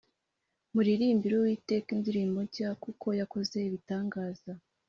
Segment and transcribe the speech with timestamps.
[0.73, 4.51] muririmbire uwiteka indirimbo nshya kuko yakoze ibitangaza